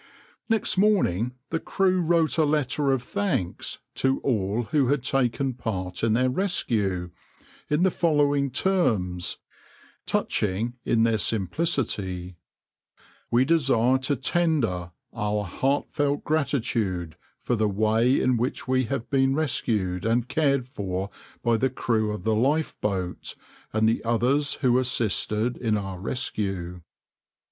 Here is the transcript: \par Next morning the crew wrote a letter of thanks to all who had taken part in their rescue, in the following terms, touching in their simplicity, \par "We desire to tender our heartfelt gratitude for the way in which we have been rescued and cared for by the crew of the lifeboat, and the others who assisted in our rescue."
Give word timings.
\par 0.49 0.55
Next 0.57 0.79
morning 0.79 1.35
the 1.51 1.59
crew 1.59 2.01
wrote 2.01 2.39
a 2.39 2.43
letter 2.43 2.91
of 2.91 3.03
thanks 3.03 3.77
to 3.93 4.19
all 4.21 4.63
who 4.71 4.87
had 4.87 5.03
taken 5.03 5.53
part 5.53 6.03
in 6.03 6.13
their 6.13 6.27
rescue, 6.27 7.11
in 7.69 7.83
the 7.83 7.91
following 7.91 8.49
terms, 8.49 9.37
touching 10.07 10.73
in 10.83 11.03
their 11.03 11.19
simplicity, 11.19 12.35
\par 12.97 13.03
"We 13.29 13.45
desire 13.45 13.99
to 13.99 14.15
tender 14.15 14.89
our 15.13 15.43
heartfelt 15.43 16.23
gratitude 16.23 17.15
for 17.39 17.55
the 17.55 17.69
way 17.69 18.19
in 18.19 18.37
which 18.37 18.67
we 18.67 18.85
have 18.85 19.07
been 19.11 19.35
rescued 19.35 20.03
and 20.03 20.27
cared 20.27 20.67
for 20.67 21.11
by 21.43 21.57
the 21.57 21.69
crew 21.69 22.11
of 22.11 22.23
the 22.23 22.33
lifeboat, 22.33 23.35
and 23.71 23.87
the 23.87 24.03
others 24.03 24.55
who 24.63 24.79
assisted 24.79 25.57
in 25.57 25.77
our 25.77 25.99
rescue." 25.99 26.81